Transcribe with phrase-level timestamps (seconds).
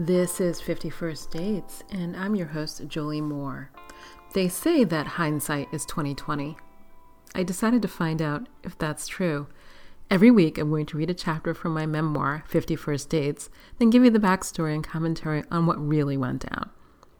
[0.00, 3.72] This is 51st Dates, and I'm your host, Jolie Moore.
[4.32, 6.56] They say that hindsight is 2020.
[7.34, 9.48] I decided to find out if that's true.
[10.08, 13.50] Every week, I'm going to read a chapter from my memoir, 51st Dates,
[13.80, 16.70] then give you the backstory and commentary on what really went down.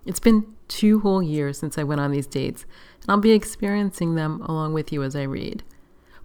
[0.06, 2.64] It's been two whole years since I went on these dates,
[3.02, 5.64] and I'll be experiencing them along with you as I read.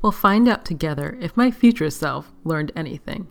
[0.03, 3.27] We'll find out together if my future self learned anything.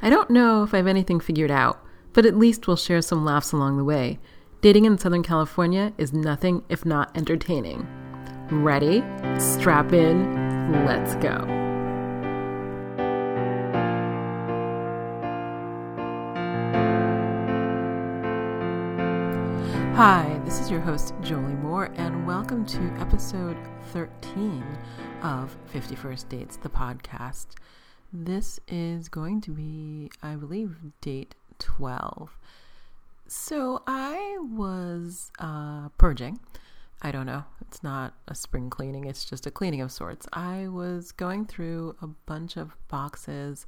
[0.00, 1.82] I don't know if I have anything figured out,
[2.16, 4.18] but at least we'll share some laughs along the way.
[4.62, 7.86] Dating in Southern California is nothing if not entertaining.
[8.50, 9.04] Ready?
[9.38, 10.86] Strap in.
[10.86, 11.36] Let's go.
[19.94, 23.58] Hi, this is your host, Jolie Moore, and welcome to episode
[23.92, 24.64] 13
[25.22, 27.48] of 51st Dates, the podcast.
[28.10, 32.38] This is going to be, I believe, date 12.
[33.28, 36.38] So I was uh, purging.
[37.02, 37.44] I don't know.
[37.60, 40.26] It's not a spring cleaning, it's just a cleaning of sorts.
[40.32, 43.66] I was going through a bunch of boxes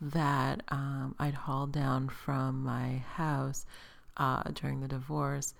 [0.00, 3.66] that um, I'd hauled down from my house
[4.16, 5.54] uh, during the divorce,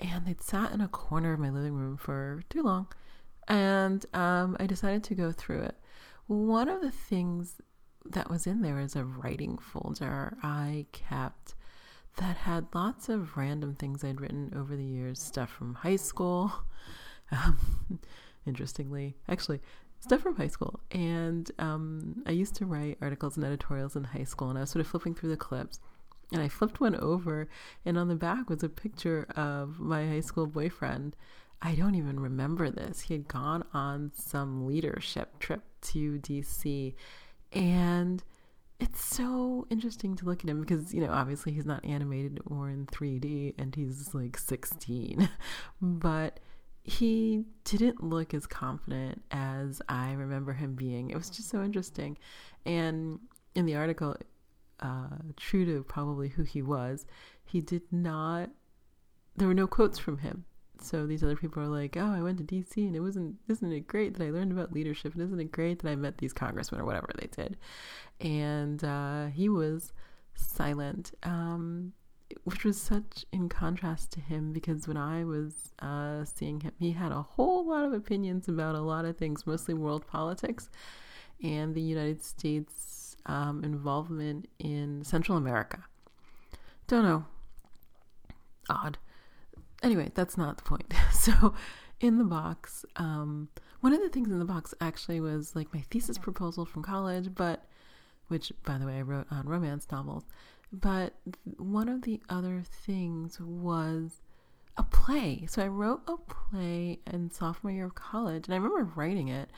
[0.00, 2.88] and they'd sat in a corner of my living room for too long.
[3.48, 5.76] And um, I decided to go through it.
[6.26, 7.60] One of the things
[8.04, 11.54] that was in there is a writing folder I kept
[12.16, 16.52] that had lots of random things I'd written over the years, stuff from high school.
[17.32, 18.00] Um,
[18.44, 19.60] interestingly, actually,
[20.00, 20.80] stuff from high school.
[20.90, 24.70] And um, I used to write articles and editorials in high school, and I was
[24.70, 25.78] sort of flipping through the clips.
[26.32, 27.48] And I flipped one over,
[27.84, 31.14] and on the back was a picture of my high school boyfriend.
[31.62, 33.02] I don't even remember this.
[33.02, 36.94] He had gone on some leadership trip to DC
[37.52, 38.22] and
[38.78, 42.70] it's so interesting to look at him because, you know, obviously he's not animated or
[42.70, 45.28] in 3D and he's like 16.
[45.82, 46.40] but
[46.82, 51.10] he didn't look as confident as I remember him being.
[51.10, 52.16] It was just so interesting.
[52.64, 53.20] And
[53.54, 54.16] in the article,
[54.80, 57.04] uh, true to probably who he was,
[57.44, 58.48] he did not,
[59.36, 60.46] there were no quotes from him
[60.82, 63.72] so these other people are like, oh, I went to DC and it wasn't, isn't
[63.72, 65.14] it great that I learned about leadership?
[65.14, 67.56] And isn't it great that I met these congressmen or whatever they did?
[68.20, 69.92] And uh, he was
[70.34, 71.92] silent, um,
[72.44, 76.92] which was such in contrast to him because when I was uh, seeing him, he
[76.92, 80.70] had a whole lot of opinions about a lot of things, mostly world politics
[81.42, 85.84] and the United States um, involvement in Central America.
[86.86, 87.24] Don't know.
[88.68, 88.98] Odd
[89.82, 90.92] anyway, that's not the point.
[91.12, 91.54] so,
[92.00, 93.48] in the box, um,
[93.80, 97.34] one of the things in the box actually was like my thesis proposal from college,
[97.34, 97.64] but
[98.28, 100.24] which, by the way, I wrote on romance novels.
[100.72, 101.14] But
[101.56, 104.20] one of the other things was
[104.76, 105.46] a play.
[105.48, 109.50] So I wrote a play in sophomore year of college, and I remember writing it.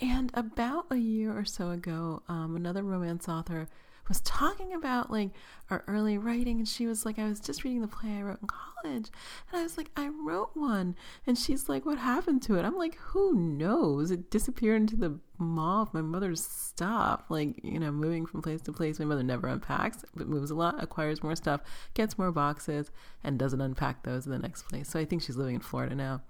[0.00, 3.68] And about a year or so ago, um, another romance author
[4.08, 5.30] was talking about like
[5.70, 8.40] our early writing and she was like I was just reading the play I wrote
[8.40, 9.10] in college.
[9.50, 10.94] And I was like I wrote one.
[11.26, 12.64] And she's like what happened to it?
[12.64, 14.10] I'm like who knows?
[14.10, 17.24] It disappeared into the maw of my mother's stuff.
[17.28, 20.54] Like you know moving from place to place my mother never unpacks but moves a
[20.54, 21.60] lot acquires more stuff
[21.94, 22.90] gets more boxes
[23.24, 24.88] and doesn't unpack those in the next place.
[24.88, 26.22] So I think she's living in Florida now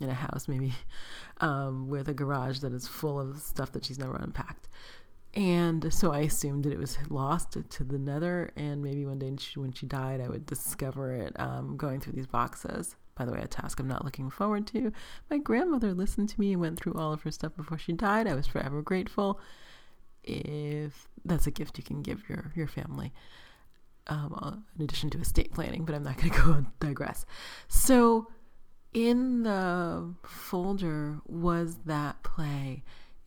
[0.00, 0.74] in a house maybe
[1.40, 4.68] um, with a garage that is full of stuff that she's never unpacked
[5.34, 9.34] and so I assumed that it was lost to the nether, and maybe one day
[9.54, 12.96] when she died, I would discover it um, going through these boxes.
[13.14, 14.92] By the way, a task I'm not looking forward to.
[15.30, 18.26] My grandmother listened to me and went through all of her stuff before she died.
[18.26, 19.40] I was forever grateful.
[20.22, 23.12] If that's a gift you can give your your family,
[24.08, 27.24] um, uh, in addition to estate planning, but I'm not going to go and digress.
[27.68, 28.28] So,
[28.92, 32.82] in the folder was that play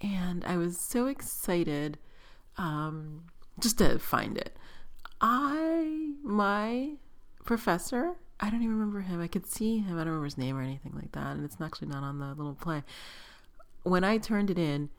[0.06, 1.98] and I was so excited
[2.58, 3.24] um,
[3.60, 4.56] just to find it.
[5.20, 6.92] I, my
[7.44, 9.20] professor, I don't even remember him.
[9.20, 9.96] I could see him.
[9.96, 11.36] I don't remember his name or anything like that.
[11.36, 12.84] And it's actually not on the little play.
[13.84, 14.90] When I turned it in,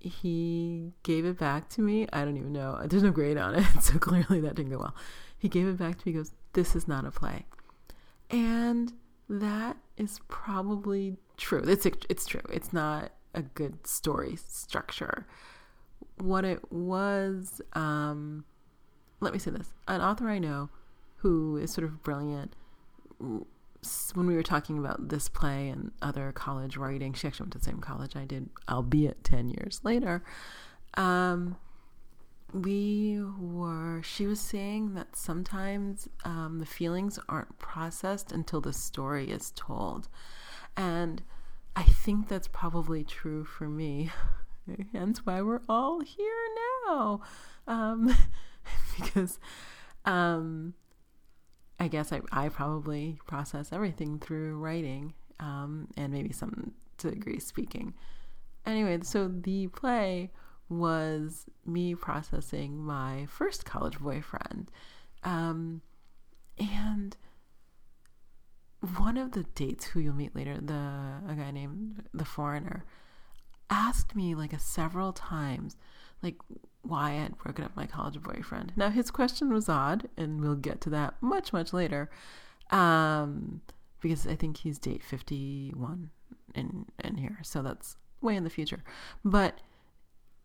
[0.00, 2.08] he gave it back to me.
[2.12, 2.80] I don't even know.
[2.86, 3.66] There's no grade on it.
[3.80, 4.96] So clearly that didn't go well.
[5.38, 6.12] He gave it back to me.
[6.12, 7.46] He goes, This is not a play.
[8.30, 8.92] And
[9.28, 11.62] that is probably true.
[11.66, 12.42] It's, it's true.
[12.50, 15.26] It's not a good story structure.
[16.18, 18.44] What it was, um,
[19.20, 20.70] let me say this an author I know
[21.16, 22.56] who is sort of brilliant.
[23.18, 27.58] When we were talking about this play and other college writing, she actually went to
[27.58, 30.24] the same college I did, albeit 10 years later.
[30.94, 31.56] Um,
[32.52, 39.30] we were, she was saying that sometimes um, the feelings aren't processed until the story
[39.30, 40.08] is told.
[40.76, 41.22] And
[41.76, 44.10] I think that's probably true for me.
[44.92, 46.34] Hence why we're all here
[46.88, 47.20] now.
[47.68, 48.16] Um,
[48.96, 49.38] because
[50.06, 50.72] um,
[51.78, 57.92] I guess I, I probably process everything through writing um, and maybe some degree speaking.
[58.64, 60.30] Anyway, so the play
[60.70, 64.70] was me processing my first college boyfriend.
[65.22, 65.82] Um,
[66.58, 67.16] and
[68.86, 70.74] one of the dates who you'll meet later, the
[71.28, 72.84] a guy named the foreigner,
[73.68, 75.76] asked me like a several times,
[76.22, 76.36] like
[76.82, 78.72] why I had broken up my college boyfriend.
[78.76, 82.10] Now his question was odd, and we'll get to that much much later,
[82.70, 83.60] um,
[84.00, 86.10] because I think he's date fifty one
[86.54, 88.82] in in here, so that's way in the future.
[89.24, 89.58] But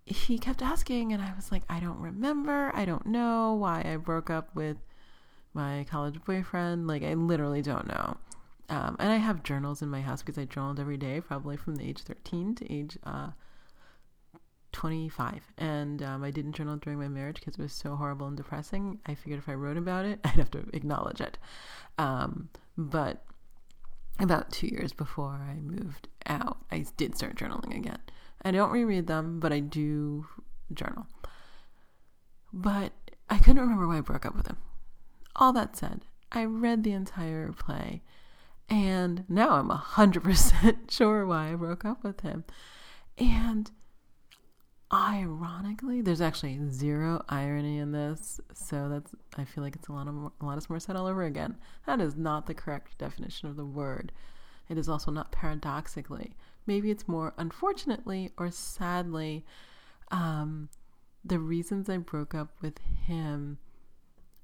[0.05, 2.71] he kept asking, and I was like, I don't remember.
[2.73, 4.77] I don't know why I broke up with
[5.53, 6.87] my college boyfriend.
[6.87, 8.17] Like, I literally don't know.
[8.71, 11.75] Um, and I have journals in my house because I journaled every day, probably from
[11.75, 13.31] the age 13 to age uh,
[14.71, 15.43] 25.
[15.57, 18.99] And um, I didn't journal during my marriage because it was so horrible and depressing.
[19.05, 21.37] I figured if I wrote about it, I'd have to acknowledge it.
[21.97, 22.47] Um,
[22.77, 23.25] but
[24.19, 27.99] about two years before I moved out, I did start journaling again.
[28.45, 30.27] I don't reread them, but I do
[30.73, 31.07] journal.
[32.53, 32.93] But
[33.29, 34.57] I couldn't remember why I broke up with him.
[35.35, 38.01] All that said, I read the entire play,
[38.71, 42.45] and now I'm 100% sure why I broke up with him.
[43.17, 43.69] And
[44.91, 50.07] ironically, there's actually zero irony in this, so that's I feel like it's a lot
[50.07, 51.57] of a lot of Morissette all over again.
[51.85, 54.13] That is not the correct definition of the word.
[54.69, 56.37] It is also not paradoxically.
[56.65, 59.45] Maybe it's more unfortunately or sadly.
[60.11, 60.69] Um,
[61.25, 63.57] the reasons I broke up with him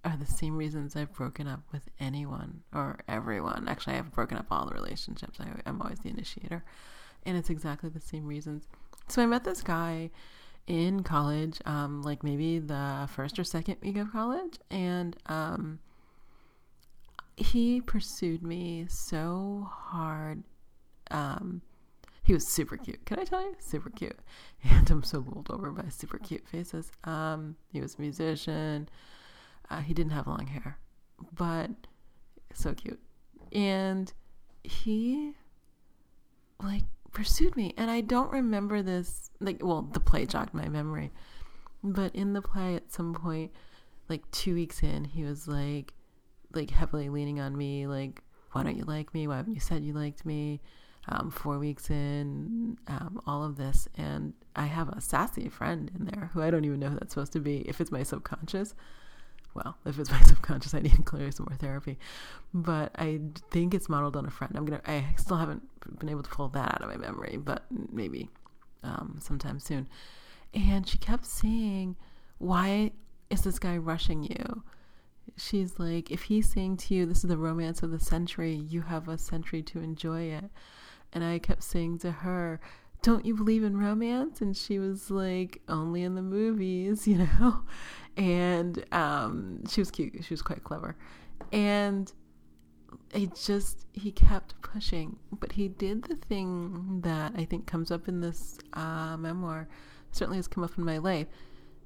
[0.08, 3.68] are the same reasons I've broken up with anyone or everyone.
[3.68, 5.40] Actually, I've broken up all the relationships.
[5.40, 6.64] I, I'm always the initiator.
[7.26, 8.68] And it's exactly the same reasons.
[9.08, 10.10] So I met this guy
[10.66, 15.80] in college, um, like maybe the first or second week of college, and um,
[17.36, 20.44] he pursued me so hard.
[21.12, 21.62] Um,
[22.24, 23.06] he was super cute.
[23.06, 23.56] Can I tell you?
[23.60, 24.20] Super cute.
[24.70, 26.92] And I'm so bowled over by super cute faces.
[27.04, 28.90] Um, he was a musician.
[29.70, 30.78] Uh, he didn't have long hair,
[31.34, 31.70] but
[32.54, 33.00] so cute.
[33.52, 34.12] And
[34.64, 35.34] he
[36.62, 37.74] like pursued me.
[37.78, 41.12] And I don't remember this like well, the play jogged my memory.
[41.84, 43.52] But in the play at some point,
[44.10, 45.94] like two weeks in, he was like
[46.54, 48.24] like heavily leaning on me, like,
[48.54, 49.28] why don't you like me?
[49.28, 50.62] Why haven't you said you liked me?
[51.10, 53.88] um, four weeks in, um, all of this.
[53.96, 57.14] And I have a sassy friend in there who I don't even know who that's
[57.14, 57.60] supposed to be.
[57.62, 58.76] If it's my subconscious,
[59.58, 61.98] well, if it's my subconscious, I need clearly some more therapy.
[62.54, 63.20] But I
[63.52, 64.54] think it's modeled on a friend.
[64.56, 64.82] I'm gonna.
[64.86, 65.64] I still haven't
[66.00, 68.30] been able to pull that out of my memory, but maybe
[68.84, 69.88] um, sometime soon.
[70.54, 71.96] And she kept saying,
[72.38, 72.92] "Why
[73.30, 74.64] is this guy rushing you?"
[75.36, 78.84] She's like, "If he's saying to you, this is the romance of the century, you
[78.84, 80.46] have a century to enjoy it."
[81.14, 82.60] And I kept saying to her,
[83.02, 84.42] Don't you believe in romance?
[84.42, 87.62] And she was like, Only in the movies, you know?
[88.16, 90.24] And um, she was cute.
[90.24, 90.96] She was quite clever.
[91.52, 92.12] And
[93.14, 95.18] it just, he kept pushing.
[95.32, 99.68] But he did the thing that I think comes up in this uh, memoir,
[100.12, 101.28] certainly has come up in my life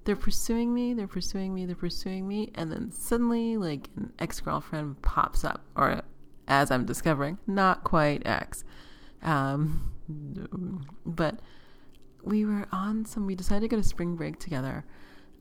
[0.03, 4.39] they're pursuing me, they're pursuing me, they're pursuing me, and then suddenly, like, an ex
[4.39, 6.01] girlfriend pops up, or
[6.47, 8.63] as I'm discovering, not quite ex.
[9.21, 9.90] Um,
[11.05, 11.39] but
[12.23, 14.85] we were on some, we decided to go to spring break together,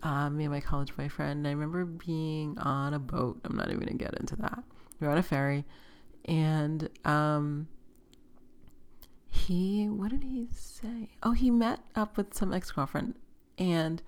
[0.02, 1.38] um, me and my college boyfriend.
[1.38, 3.40] And I remember being on a boat.
[3.44, 4.62] I'm not even going to get into that.
[4.98, 5.64] We were on a ferry.
[6.24, 7.68] And um,
[9.26, 11.10] he, what did he say?
[11.22, 13.14] Oh, he met up with some ex girlfriend
[13.58, 14.02] and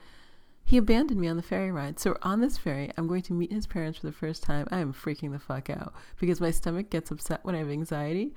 [0.64, 1.99] he abandoned me on the ferry ride.
[1.99, 4.66] So on this ferry, I'm going to meet his parents for the first time.
[4.71, 8.35] I am freaking the fuck out because my stomach gets upset when I have anxiety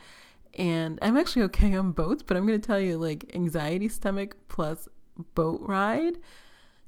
[0.56, 4.38] and I'm actually okay on boats, but I'm going to tell you like anxiety stomach
[4.48, 4.88] plus
[5.34, 6.18] boat ride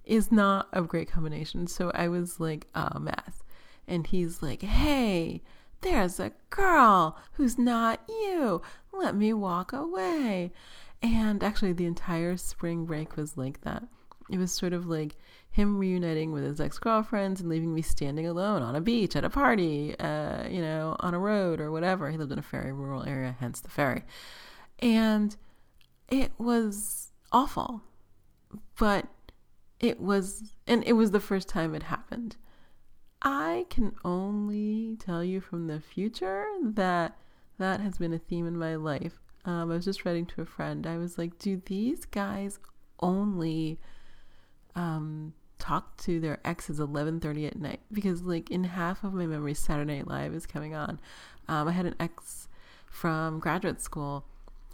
[0.03, 1.67] is not a great combination.
[1.67, 3.43] So I was like oh, a mess.
[3.87, 5.41] And he's like, hey,
[5.81, 8.61] there's a girl who's not you.
[8.91, 10.51] Let me walk away.
[11.01, 13.83] And actually, the entire spring break was like that.
[14.29, 15.15] It was sort of like
[15.57, 19.25] him reuniting with his ex girlfriends and leaving me standing alone on a beach, at
[19.25, 22.11] a party, uh, you know, on a road or whatever.
[22.11, 24.03] He lived in a very rural area, hence the ferry.
[24.79, 25.35] And
[26.09, 27.81] it was awful.
[28.77, 29.07] But
[29.79, 32.35] it was, and it was the first time it happened.
[33.23, 37.17] I can only tell you from the future that
[37.57, 39.19] that has been a theme in my life.
[39.43, 40.85] Um, I was just writing to a friend.
[40.85, 42.59] I was like, do these guys
[42.99, 43.79] only
[44.75, 47.81] um, talk to their exes 11:30 at night?
[47.91, 50.99] Because like in half of my memory, Saturday Night Live is coming on.
[51.47, 52.47] Um, I had an ex
[52.85, 54.25] from graduate school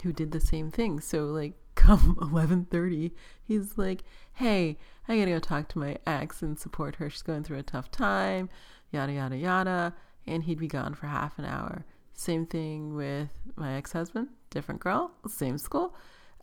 [0.02, 1.00] who did the same thing.
[1.00, 3.12] So like come 11:30,
[3.42, 7.10] he's like, "Hey, I got to go talk to my ex and support her.
[7.10, 8.48] She's going through a tough time."
[8.92, 9.94] Yada yada yada,
[10.26, 11.84] and he'd be gone for half an hour.
[12.14, 15.96] Same thing with my ex-husband, different girl, same school.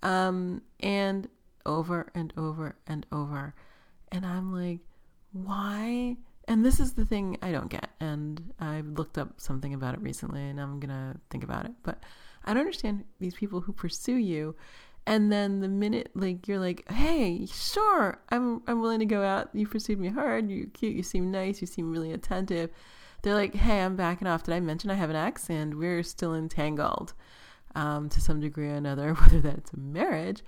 [0.03, 1.29] Um, and
[1.65, 3.53] over and over and over.
[4.11, 4.79] And I'm like,
[5.31, 6.17] why?
[6.47, 7.89] And this is the thing I don't get.
[7.99, 11.71] And I looked up something about it recently and I'm going to think about it.
[11.83, 12.03] But
[12.43, 14.55] I don't understand these people who pursue you
[15.07, 19.49] and then the minute like you're like, "Hey, sure, I'm I'm willing to go out.
[19.53, 20.49] You pursued me hard.
[20.49, 20.95] You're cute.
[20.95, 21.61] You seem nice.
[21.61, 22.69] You seem really attentive."
[23.21, 24.43] They're like, "Hey, I'm backing off.
[24.43, 27.13] Did I mention I have an ex and we're still entangled
[27.75, 30.43] um, to some degree or another, whether that's a marriage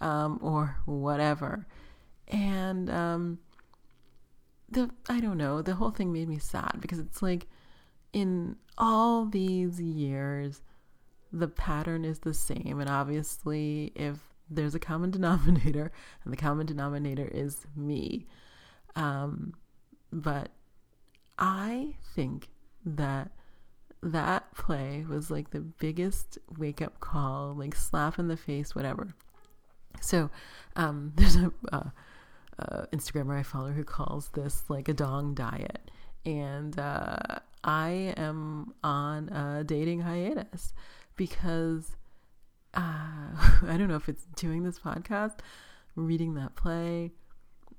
[0.00, 1.66] um, or whatever."
[2.28, 3.38] And um,
[4.68, 5.62] the I don't know.
[5.62, 7.46] The whole thing made me sad because it's like
[8.12, 10.62] in all these years
[11.32, 12.80] the pattern is the same.
[12.80, 14.18] And obviously, if
[14.50, 15.92] there's a common denominator,
[16.24, 18.26] and the common denominator is me.
[18.94, 19.54] Um,
[20.12, 20.50] but
[21.38, 22.48] I think
[22.84, 23.30] that
[24.02, 29.14] that play was like the biggest wake up call, like slap in the face, whatever.
[30.00, 30.30] So
[30.76, 31.90] um, there's a uh,
[32.58, 35.90] uh, Instagrammer I follow who calls this like a dong diet,
[36.24, 40.72] and uh, I am on a dating hiatus
[41.16, 41.96] because
[42.74, 42.80] uh,
[43.66, 45.38] I don't know if it's doing this podcast,
[45.96, 47.12] reading that play,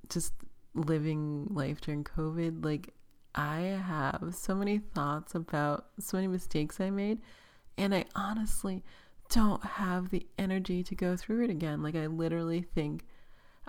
[0.10, 0.34] just
[0.74, 2.66] living life during COVID.
[2.66, 2.94] Like,
[3.36, 7.20] I have so many thoughts about so many mistakes I made,
[7.78, 8.84] and I honestly
[9.30, 11.84] don't have the energy to go through it again.
[11.84, 13.06] Like, I literally think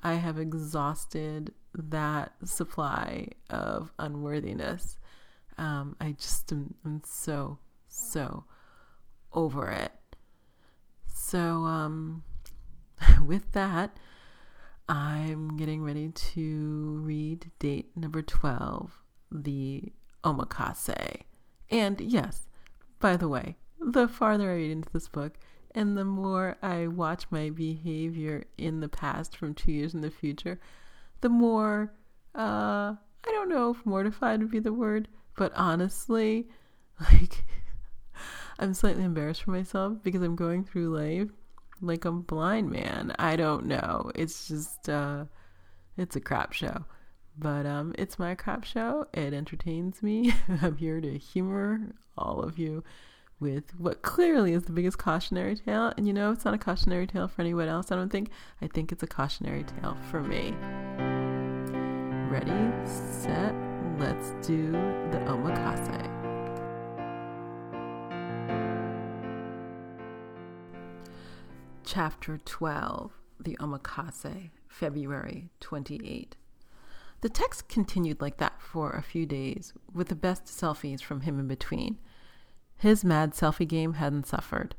[0.02, 4.98] I have exhausted that supply of unworthiness.
[5.56, 8.44] Um, I just am I'm so, so
[9.32, 9.92] over it.
[11.06, 12.22] So, um,
[13.26, 13.96] with that,
[14.88, 19.92] I'm getting ready to read date number 12, the
[20.24, 21.22] Omakase.
[21.70, 22.48] And yes,
[22.98, 25.38] by the way, the farther I read into this book,
[25.74, 30.10] and the more I watch my behavior in the past from two years in the
[30.10, 30.58] future,
[31.20, 31.92] the more,
[32.34, 36.48] uh, I don't know if mortified would be the word, but honestly,
[37.00, 37.44] like,
[38.58, 41.28] I'm slightly embarrassed for myself because I'm going through life
[41.80, 43.14] like a blind man.
[43.18, 44.10] I don't know.
[44.14, 45.24] It's just uh
[45.96, 46.84] it's a crap show.
[47.36, 49.06] But um it's my crap show.
[49.14, 50.32] It entertains me.
[50.62, 52.82] I'm here to humor all of you
[53.40, 55.92] with what clearly is the biggest cautionary tale.
[55.96, 58.30] And you know, it's not a cautionary tale for anyone else, I don't think.
[58.60, 60.54] I think it's a cautionary tale for me.
[62.30, 63.54] Ready, set,
[63.98, 66.18] let's do the omakase.
[71.84, 76.36] Chapter 12 The Omakase, February 28.
[77.22, 81.40] The text continued like that for a few days, with the best selfies from him
[81.40, 81.98] in between.
[82.78, 84.74] His mad selfie game hadn't suffered.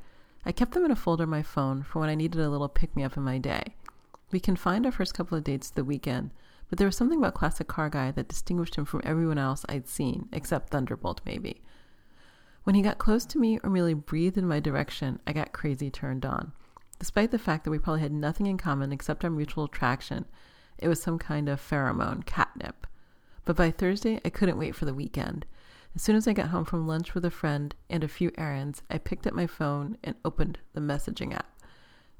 [0.45, 2.69] I kept them in a folder on my phone for when I needed a little
[2.69, 3.75] pick me up in my day.
[4.31, 6.31] We confined our first couple of dates to the weekend,
[6.69, 9.87] but there was something about Classic Car Guy that distinguished him from everyone else I'd
[9.87, 11.61] seen, except Thunderbolt, maybe.
[12.63, 15.89] When he got close to me or merely breathed in my direction, I got crazy
[15.89, 16.53] turned on.
[16.99, 20.25] Despite the fact that we probably had nothing in common except our mutual attraction,
[20.77, 22.85] it was some kind of pheromone, catnip.
[23.45, 25.45] But by Thursday, I couldn't wait for the weekend.
[25.95, 28.81] As soon as I got home from lunch with a friend and a few errands,
[28.89, 31.59] I picked up my phone and opened the messaging app.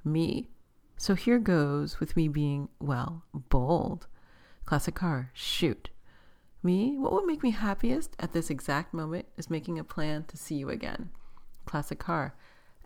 [0.03, 0.49] Me.
[0.97, 4.07] So here goes with me being, well, bold.
[4.65, 5.89] Classic car, shoot.
[6.61, 10.35] Me, what would make me happiest at this exact moment is making a plan to
[10.35, 11.09] see you again.
[11.65, 12.35] Classic car,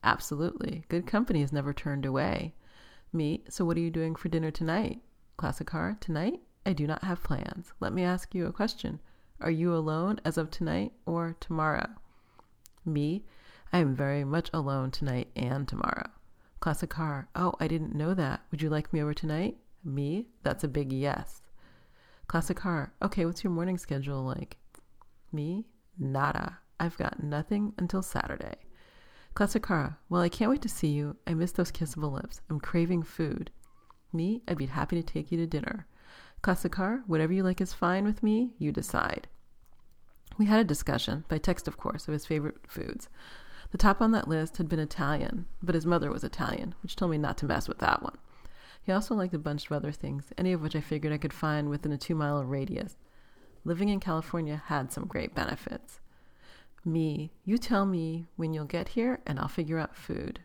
[0.04, 0.84] Absolutely.
[0.90, 2.54] Good company is never turned away.
[3.14, 5.00] Me, so what are you doing for dinner tonight?
[5.38, 6.42] Classic car, tonight?
[6.66, 7.72] I do not have plans.
[7.80, 9.00] Let me ask you a question.
[9.44, 11.90] Are you alone as of tonight or tomorrow?
[12.86, 13.26] Me,
[13.74, 16.10] I am very much alone tonight and tomorrow.
[16.62, 18.40] Classic car, oh, I didn't know that.
[18.52, 19.58] Would you like me over tonight?
[19.84, 21.42] Me, that's a big yes.
[22.28, 24.56] Classic car, okay, what's your morning schedule like?
[25.34, 25.66] Me,
[26.00, 26.60] nada.
[26.80, 28.56] I've got nothing until Saturday.
[29.34, 31.18] Classic Cara, well, I can't wait to see you.
[31.28, 32.40] I miss those kissable lips.
[32.50, 33.52] I'm craving food.
[34.14, 35.86] Me, I'd be happy to take you to dinner.
[36.42, 39.28] Classic car, whatever you like is fine with me, you decide.
[40.38, 43.08] We had a discussion, by text of course, of his favorite foods.
[43.72, 47.12] The top on that list had been Italian, but his mother was Italian, which told
[47.12, 48.18] me not to mess with that one.
[48.84, 51.34] He also liked a bunch of other things, any of which I figured I could
[51.34, 52.98] find within a two mile radius.
[53.64, 56.02] Living in California had some great benefits.
[56.84, 60.42] Me, you tell me when you'll get here and I'll figure out food.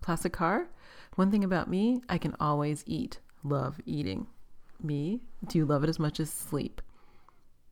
[0.00, 0.68] Classic car,
[1.16, 3.18] one thing about me, I can always eat.
[3.42, 4.28] Love eating.
[4.80, 6.80] Me, do you love it as much as sleep?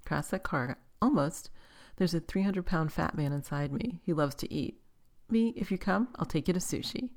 [0.05, 1.51] Classic car, almost.
[1.99, 4.01] There's a 300 pound fat man inside me.
[4.05, 4.81] He loves to eat.
[5.29, 7.11] Me, if you come, I'll take you to sushi.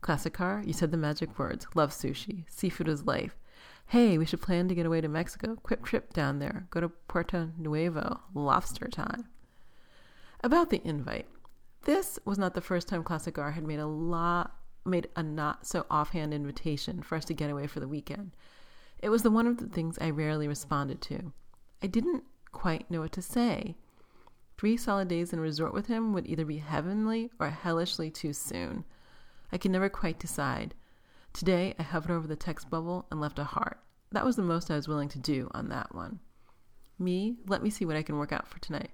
[0.00, 1.66] Classic car, you said the magic words.
[1.74, 2.44] Love sushi.
[2.48, 3.36] Seafood is life.
[3.88, 5.56] Hey, we should plan to get away to Mexico.
[5.62, 6.66] Quick trip down there.
[6.70, 8.20] Go to Puerto Nuevo.
[8.32, 9.26] Lobster time.
[10.42, 11.28] About the invite.
[11.82, 15.66] This was not the first time Classic Car had made a lot made a not
[15.66, 18.32] so offhand invitation for us to get away for the weekend.
[18.98, 21.32] It was the one of the things I rarely responded to.
[21.82, 23.76] I didn't quite know what to say.
[24.56, 28.32] Three solid days in a resort with him would either be heavenly or hellishly too
[28.32, 28.84] soon.
[29.52, 30.74] I could never quite decide.
[31.32, 33.78] Today, I hovered over the text bubble and left a heart.
[34.12, 36.20] That was the most I was willing to do on that one.
[36.98, 38.92] Me, let me see what I can work out for tonight.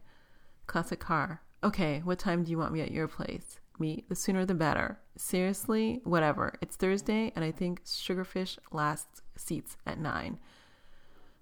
[0.67, 1.43] Classic car.
[1.63, 3.61] Okay, what time do you want me at your place?
[3.79, 4.99] Me, the sooner the better.
[5.17, 6.55] Seriously, whatever.
[6.63, 10.39] It's Thursday, and I think Sugarfish lasts seats at 9.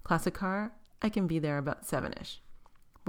[0.03, 2.41] Classic car, I can be there about 7 ish.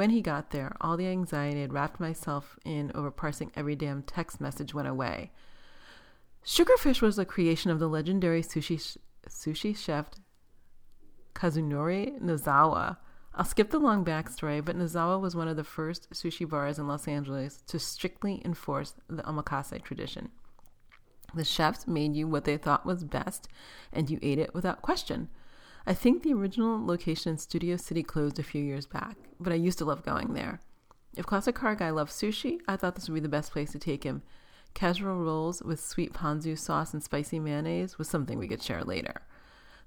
[0.01, 3.77] When he got there, all the anxiety I had wrapped myself in over parsing every
[3.77, 5.31] damn text message went away.
[6.43, 8.97] Sugarfish was a creation of the legendary sushi
[9.29, 10.07] sushi chef
[11.35, 12.97] Kazunori Nozawa.
[13.35, 16.89] I'll skip the long backstory, but Nozawa was one of the first sushi bars in
[16.89, 20.31] Los Angeles to strictly enforce the omakase tradition.
[21.35, 23.49] The chefs made you what they thought was best,
[23.93, 25.29] and you ate it without question.
[25.87, 29.57] I think the original location in Studio City closed a few years back, but I
[29.57, 30.61] used to love going there.
[31.17, 33.79] If Classic Car Guy loved sushi, I thought this would be the best place to
[33.79, 34.23] take him.
[34.75, 39.23] Casual rolls with sweet ponzu sauce and spicy mayonnaise was something we could share later.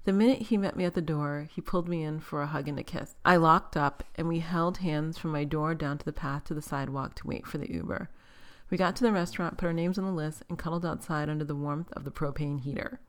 [0.04, 2.68] The minute he met me at the door, he pulled me in for a hug
[2.68, 3.14] and a kiss.
[3.24, 6.54] I locked up, and we held hands from my door down to the path to
[6.54, 8.10] the sidewalk to wait for the Uber.
[8.68, 11.44] We got to the restaurant, put our names on the list, and cuddled outside under
[11.44, 13.00] the warmth of the propane heater.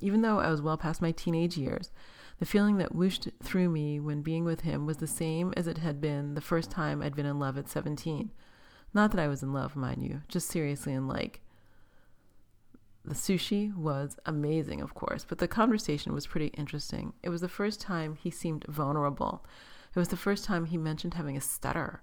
[0.00, 1.92] Even though I was well past my teenage years,
[2.40, 5.78] the feeling that whooshed through me when being with him was the same as it
[5.78, 8.30] had been the first time I'd been in love at 17.
[8.94, 11.42] Not that I was in love, mind you, just seriously in like.
[13.04, 17.12] The sushi was amazing, of course, but the conversation was pretty interesting.
[17.22, 19.44] It was the first time he seemed vulnerable.
[19.94, 22.02] It was the first time he mentioned having a stutter.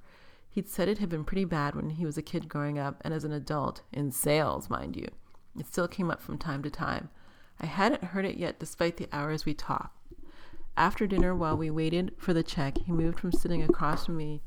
[0.51, 3.11] He'd said it had been pretty bad when he was a kid growing up and
[3.11, 5.07] as an adult, in sales, mind you.
[5.57, 7.09] It still came up from time to time.
[7.59, 9.96] I hadn't heard it yet despite the hours we talked.
[10.77, 14.43] After dinner, while we waited for the check, he moved from sitting across from me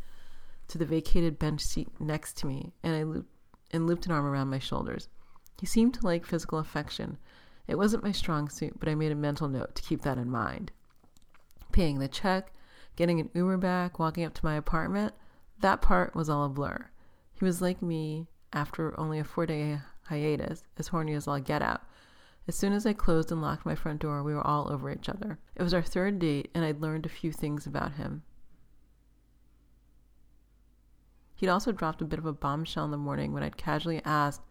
[0.68, 3.34] to the vacated bench seat next to me, and I looped,
[3.72, 5.08] and looped an arm around my shoulders.
[5.58, 7.18] He seemed to like physical affection.
[7.66, 10.30] It wasn't my strong suit, but I made a mental note to keep that in
[10.30, 10.70] mind.
[11.72, 12.52] Paying the check,
[12.94, 15.14] getting an Uber back, walking up to my apartment,
[15.58, 16.90] that part was all a blur.
[17.32, 21.60] He was like me after only a four day hiatus, as horny as all get
[21.60, 21.82] out.
[22.48, 25.08] As soon as I closed and locked my front door, we were all over each
[25.08, 25.38] other.
[25.54, 28.22] It was our third date, and I'd learned a few things about him.
[31.36, 34.42] He'd also dropped a bit of a bombshell in the morning when I'd casually asked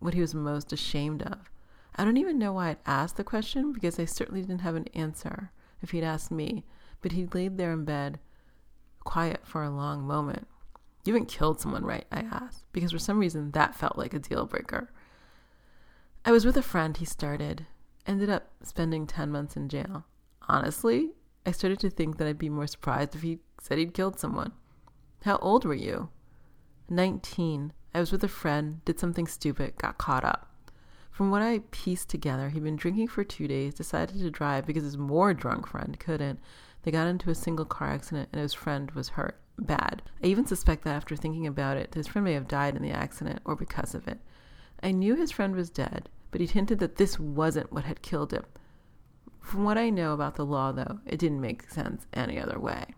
[0.00, 1.50] what he was most ashamed of.
[1.94, 4.88] I don't even know why I'd asked the question because I certainly didn't have an
[4.94, 5.52] answer
[5.82, 6.64] if he'd asked me,
[7.02, 8.18] but he'd laid there in bed,
[9.04, 10.48] quiet for a long moment.
[11.04, 12.06] You haven't killed someone, right?
[12.10, 14.90] I asked, because for some reason that felt like a deal breaker.
[16.22, 17.66] I was with a friend, he started,
[18.06, 20.04] ended up spending 10 months in jail.
[20.48, 21.12] Honestly,
[21.46, 24.52] I started to think that I'd be more surprised if he said he'd killed someone.
[25.24, 26.10] How old were you?
[26.90, 27.72] 19.
[27.94, 30.54] I was with a friend, did something stupid, got caught up.
[31.10, 34.84] From what I pieced together, he'd been drinking for two days, decided to drive because
[34.84, 36.38] his more drunk friend couldn't.
[36.82, 39.40] They got into a single car accident and his friend was hurt.
[39.58, 40.02] Bad.
[40.22, 42.90] I even suspect that after thinking about it, his friend may have died in the
[42.90, 44.18] accident or because of it.
[44.82, 48.32] I knew his friend was dead, but he'd hinted that this wasn't what had killed
[48.32, 48.44] him.
[49.40, 52.94] From what I know about the law, though, it didn't make sense any other way.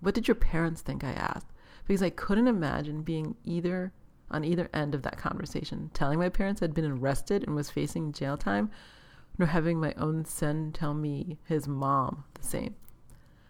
[0.00, 1.04] What did your parents think?
[1.04, 1.52] I asked,
[1.86, 3.92] because I couldn't imagine being either
[4.30, 8.12] on either end of that conversation, telling my parents I'd been arrested and was facing
[8.12, 8.70] jail time,
[9.38, 12.74] nor having my own son tell me his mom the same.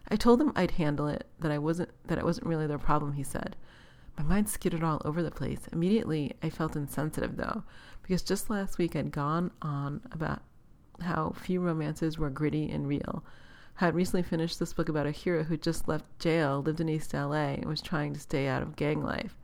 [0.09, 3.13] I told them I'd handle it, that I wasn't that it wasn't really their problem,
[3.13, 3.55] he said.
[4.17, 5.67] My mind skidded all over the place.
[5.71, 7.63] Immediately I felt insensitive though,
[8.01, 10.41] because just last week I'd gone on about
[11.01, 13.23] how few romances were gritty and real.
[13.79, 16.89] I had recently finished this book about a hero who just left jail, lived in
[16.89, 19.37] East LA, and was trying to stay out of gang life.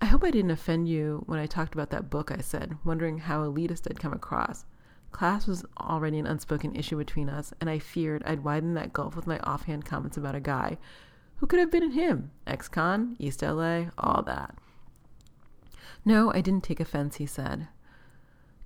[0.00, 3.18] I hope I didn't offend you when I talked about that book, I said, wondering
[3.18, 4.66] how elitist I'd come across.
[5.12, 9.16] Class was already an unspoken issue between us, and I feared I'd widen that gulf
[9.16, 10.76] with my offhand comments about a guy
[11.36, 14.56] who could have been in him ex con, East LA, all that.
[16.04, 17.68] No, I didn't take offense, he said.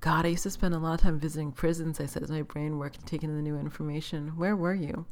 [0.01, 2.43] God, I used to spend a lot of time visiting prisons, I said as my
[2.43, 4.37] brain worked taking in the new information.
[4.37, 5.07] Where were you?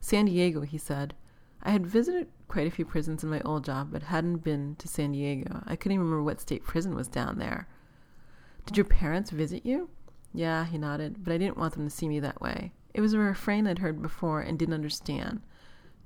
[0.00, 1.14] San Diego, he said.
[1.62, 4.88] I had visited quite a few prisons in my old job, but hadn't been to
[4.88, 5.62] San Diego.
[5.66, 7.68] I couldn't even remember what state prison was down there.
[8.66, 9.90] Did your parents visit you?
[10.34, 12.72] Yeah, he nodded, but I didn't want them to see me that way.
[12.94, 15.40] It was a refrain I'd heard before and didn't understand.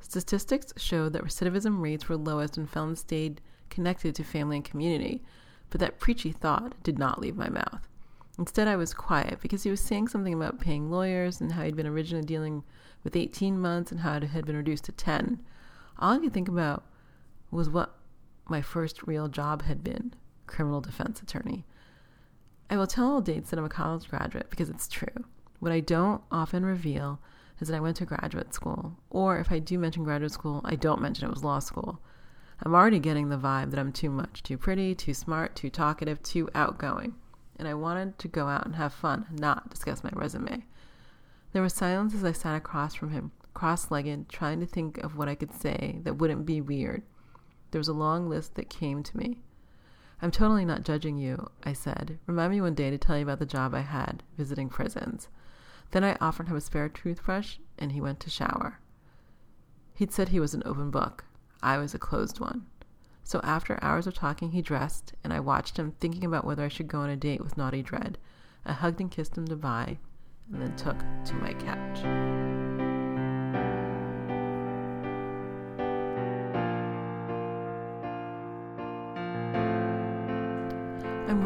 [0.01, 5.23] Statistics showed that recidivism rates were lowest when felons stayed connected to family and community,
[5.71, 7.89] but that preachy thought did not leave my mouth.
[8.39, 11.77] Instead, I was quiet because he was saying something about paying lawyers and how he'd
[11.77, 12.63] been originally dealing
[13.03, 15.41] with 18 months and how it had been reduced to 10.
[15.99, 16.85] All I could think about
[17.51, 17.97] was what
[18.49, 20.15] my first real job had been
[20.47, 21.65] criminal defense attorney.
[22.69, 25.25] I will tell all dates that I'm a college graduate because it's true.
[25.61, 27.21] What I don't often reveal
[27.61, 30.77] is that I went to graduate school, or if I do mention graduate school, I
[30.77, 32.01] don't mention it was law school.
[32.62, 36.23] I'm already getting the vibe that I'm too much, too pretty, too smart, too talkative,
[36.23, 37.14] too outgoing
[37.59, 40.64] and I wanted to go out and have fun, not discuss my resume.
[41.53, 45.16] There was silence as I sat across from him, cross legged, trying to think of
[45.16, 47.03] what I could say that wouldn't be weird.
[47.71, 49.40] There was a long list that came to me.
[50.21, 52.19] I'm totally not judging you, I said.
[52.27, 55.29] Remind me one day to tell you about the job I had, visiting prisons.
[55.90, 58.81] Then I offered him a spare toothbrush, and he went to shower.
[59.94, 61.25] He'd said he was an open book.
[61.62, 62.66] I was a closed one.
[63.25, 66.68] So after hours of talking, he dressed, and I watched him thinking about whether I
[66.68, 68.18] should go on a date with Naughty Dread.
[68.64, 69.99] I hugged and kissed him goodbye,
[70.53, 72.56] and then took to my couch.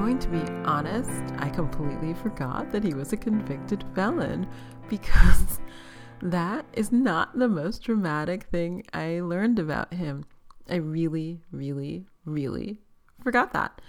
[0.00, 4.48] Going to be honest, I completely forgot that he was a convicted felon
[4.88, 5.60] because
[6.22, 10.24] that is not the most dramatic thing I learned about him.
[10.70, 12.78] I really, really, really
[13.22, 13.82] forgot that.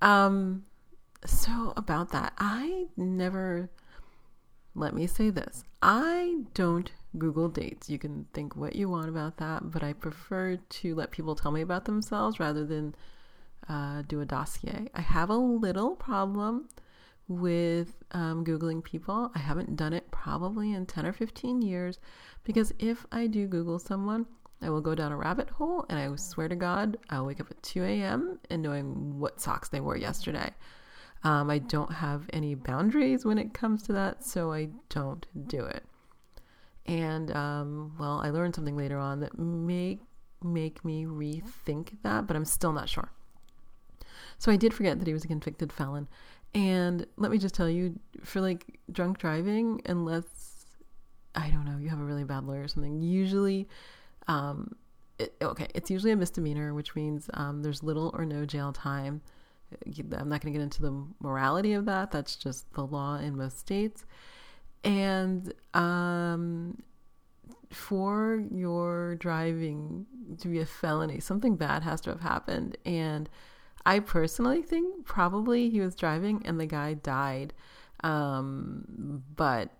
[0.00, 0.64] Um,
[1.26, 3.68] so about that, I never.
[4.76, 7.90] Let me say this: I don't Google dates.
[7.90, 11.50] You can think what you want about that, but I prefer to let people tell
[11.50, 12.94] me about themselves rather than
[13.68, 14.88] uh, do a dossier.
[14.94, 16.68] I have a little problem
[17.28, 19.30] with um, Googling people.
[19.34, 21.98] I haven't done it probably in 10 or 15 years
[22.44, 24.26] because if I do Google someone,
[24.60, 27.50] I will go down a rabbit hole, and I swear to God, I'll wake up
[27.50, 28.40] at 2 a.m.
[28.50, 30.52] and knowing what socks they wore yesterday.
[31.22, 35.64] Um, I don't have any boundaries when it comes to that, so I don't do
[35.64, 35.84] it.
[36.86, 40.00] And um, well, I learned something later on that may
[40.42, 43.12] make me rethink that, but I'm still not sure.
[44.38, 46.08] So I did forget that he was a convicted felon.
[46.54, 50.66] And let me just tell you, for like drunk driving, unless
[51.34, 53.68] I don't know, you have a really bad lawyer or something, usually
[54.28, 54.74] um,
[55.18, 59.20] it, okay, it's usually a misdemeanor, which means um, there's little or no jail time.
[59.86, 62.10] I'm not going to get into the morality of that.
[62.10, 64.06] That's just the law in most states.
[64.84, 66.78] And um,
[67.70, 70.06] for your driving
[70.38, 72.78] to be a felony, something bad has to have happened.
[72.86, 73.28] And
[73.88, 77.54] I personally think probably he was driving and the guy died.
[78.04, 79.70] Um, but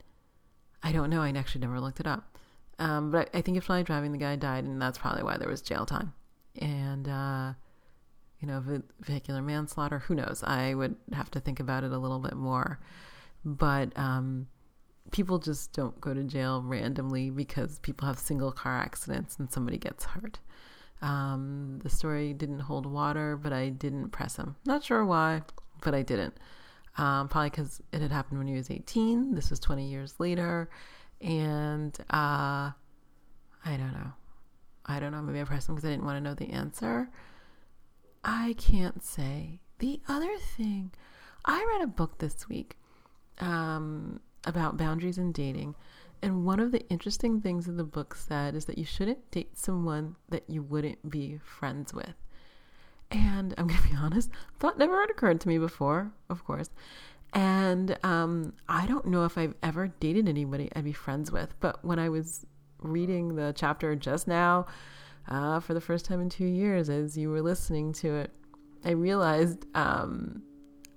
[0.83, 1.21] I don't know.
[1.21, 2.39] I actually never looked it up.
[2.79, 5.37] Um, but I, I, think if fly driving, the guy died, and that's probably why
[5.37, 6.15] there was jail time.
[6.59, 7.53] And, uh,
[8.41, 8.63] you know,
[9.01, 10.43] vehicular manslaughter, who knows?
[10.43, 12.81] I would have to think about it a little bit more.
[13.45, 14.47] But um,
[15.11, 19.77] people just don't go to jail randomly because people have single car accidents and somebody
[19.77, 20.39] gets hurt.
[21.01, 24.57] Um, the story didn't hold water, but I didn't press him.
[24.65, 25.43] Not sure why,
[25.83, 26.35] but I didn't.
[26.97, 29.35] Um, probably because it had happened when he was 18.
[29.35, 30.69] This was 20 years later
[31.21, 34.13] and uh, I don't know.
[34.87, 35.21] I don't know.
[35.21, 37.11] Maybe I pressed him because I didn't want to know the answer.
[38.25, 39.61] I can't say.
[39.79, 40.93] The other thing,
[41.45, 42.77] I read a book this week
[43.39, 45.75] um, about boundaries in dating.
[46.23, 49.57] And one of the interesting things in the book said is that you shouldn't date
[49.57, 52.15] someone that you wouldn't be friends with.
[53.11, 56.71] And I'm going to be honest, thought never had occurred to me before, of course.
[57.35, 61.85] And um, I don't know if I've ever dated anybody I'd be friends with, but
[61.85, 62.47] when I was
[62.81, 64.67] reading the chapter just now,
[65.29, 68.33] uh, for the first time in two years, as you were listening to it,
[68.85, 70.43] I realized um,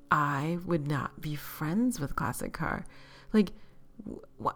[0.10, 2.86] I would not be friends with Classic Car.
[3.34, 3.52] Like,
[4.38, 4.56] what?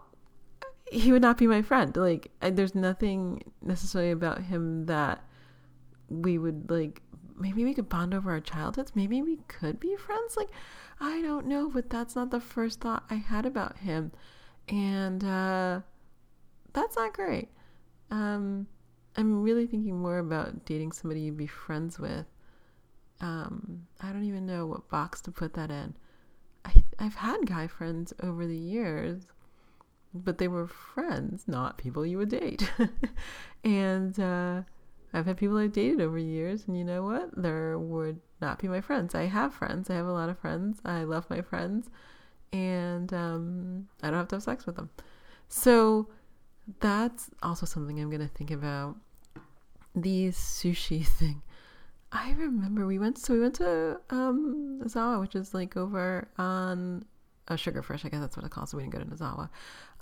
[0.90, 1.96] He would not be my friend.
[1.96, 5.24] Like, I, there's nothing necessarily about him that
[6.08, 7.02] we would like.
[7.38, 8.92] Maybe we could bond over our childhoods.
[8.94, 10.36] Maybe we could be friends.
[10.36, 10.48] Like,
[11.00, 14.12] I don't know, but that's not the first thought I had about him,
[14.68, 15.80] and uh,
[16.72, 17.48] that's not great.
[18.10, 18.66] Um,
[19.16, 22.24] I'm really thinking more about dating somebody you'd be friends with.
[23.20, 25.94] Um, I don't even know what box to put that in.
[26.64, 29.26] I, I've had guy friends over the years,
[30.14, 32.70] but they were friends, not people you would date.
[33.64, 34.62] and uh,
[35.12, 37.30] I've had people I've dated over years, and you know what?
[37.40, 39.14] There would not be my friends.
[39.14, 39.90] I have friends.
[39.90, 40.80] I have a lot of friends.
[40.84, 41.88] I love my friends,
[42.52, 44.90] and um, I don't have to have sex with them.
[45.48, 46.08] So
[46.80, 48.96] that's also something I'm going to think about.
[49.94, 51.42] The sushi thing.
[52.12, 57.04] I remember we went so we went to um Nozawa, which is like over on
[57.48, 58.70] a Sugarfish, I guess that's what it calls.
[58.70, 59.48] So we didn't go to Nozawa.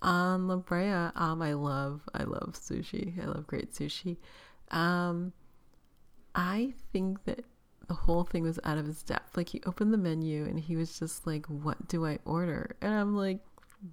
[0.03, 3.23] On La Brea, um, I love I love sushi.
[3.23, 4.17] I love great sushi.
[4.71, 5.33] Um,
[6.35, 7.45] I think that
[7.87, 9.37] the whole thing was out of his depth.
[9.37, 12.95] Like he opened the menu and he was just like, "What do I order?" And
[12.95, 13.41] I'm like,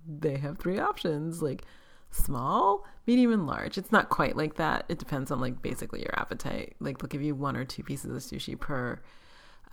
[0.08, 1.64] "They have three options, like
[2.12, 4.86] small, medium, and large." It's not quite like that.
[4.90, 6.76] It depends on like basically your appetite.
[6.80, 9.00] Like they'll give you one or two pieces of sushi per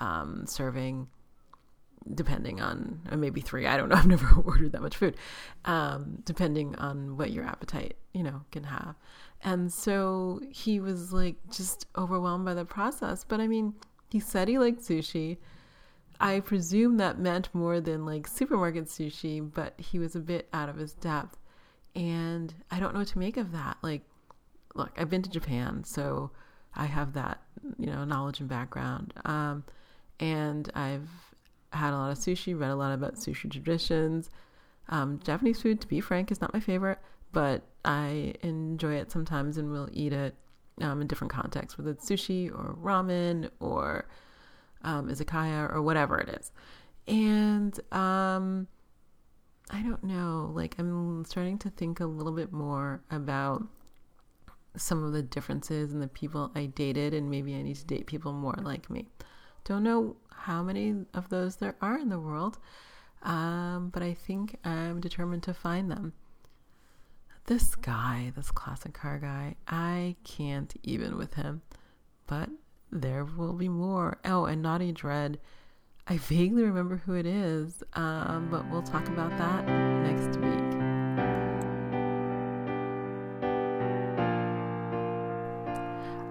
[0.00, 1.08] um, serving
[2.14, 3.66] depending on or maybe three.
[3.66, 3.96] I don't know.
[3.96, 5.16] I've never ordered that much food.
[5.64, 8.94] Um, depending on what your appetite you know can have.
[9.42, 13.24] And so he was like just overwhelmed by the process.
[13.24, 13.74] But i mean
[14.10, 15.38] he said he liked sushi.
[16.20, 20.68] I presume that meant more than like supermarket sushi but he was a bit out
[20.68, 21.36] of his depth.
[21.94, 23.78] And i don't know what to make of that.
[23.82, 24.02] Like
[24.74, 26.30] look i've been to japan so
[26.76, 27.42] i have that
[27.78, 29.12] you know knowledge and background.
[29.24, 29.64] Um,
[30.20, 31.08] and i've
[31.72, 34.30] had a lot of sushi, read a lot about sushi traditions.
[34.88, 36.98] Um, Japanese food, to be frank, is not my favorite,
[37.32, 40.34] but I enjoy it sometimes and will eat it
[40.80, 44.06] um, in different contexts, whether it's sushi or ramen or
[44.82, 46.52] um, izakaya or whatever it is.
[47.06, 48.66] And um,
[49.70, 53.62] I don't know, like I'm starting to think a little bit more about
[54.76, 58.06] some of the differences in the people I dated, and maybe I need to date
[58.06, 59.06] people more like me.
[59.64, 62.58] Don't know how many of those there are in the world,
[63.22, 66.12] um, but I think I'm determined to find them.
[67.46, 71.62] This guy, this classic car guy, I can't even with him,
[72.26, 72.50] but
[72.90, 74.18] there will be more.
[74.24, 75.38] Oh, and Naughty Dread.
[76.06, 80.68] I vaguely remember who it is, um, but we'll talk about that next week.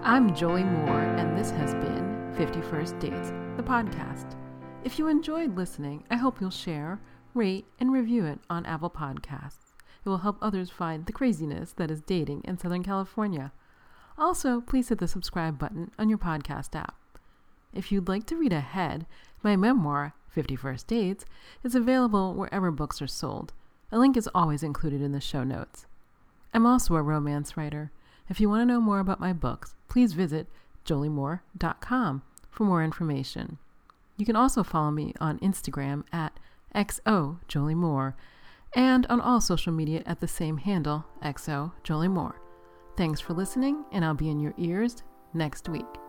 [0.04, 4.36] I'm Jolie Moore, and this has been 51st Dates, the podcast.
[4.84, 7.02] If you enjoyed listening, I hope you'll share,
[7.34, 9.74] rate, and review it on Apple Podcasts.
[10.06, 13.54] It will help others find the craziness that is dating in Southern California.
[14.20, 16.94] Also, please hit the subscribe button on your podcast app.
[17.74, 19.08] If you'd like to read ahead,
[19.42, 21.26] my memoir, 51st Dates,
[21.64, 23.52] is available wherever books are sold.
[23.92, 25.88] A link is always included in the show notes.
[26.54, 27.90] I'm also a romance writer.
[28.30, 30.46] If you want to know more about my books, please visit
[30.88, 33.58] joliemoore.com for more information.
[34.18, 36.40] You can also follow me on Instagram at
[36.76, 38.14] XOJolieMoore
[38.76, 42.36] and on all social media at the same handle, XOJolieMoore.
[42.96, 46.07] Thanks for listening, and I'll be in your ears next week.